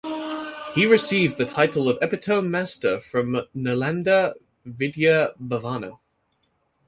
He 0.73 0.87
received 0.87 1.37
the 1.37 1.45
title 1.45 1.87
of 1.87 1.99
Epitome 2.01 2.47
Master 2.49 2.99
from 2.99 3.43
Nalanda 3.55 4.33
Vidya 4.65 5.33
Bhavana. 5.39 5.99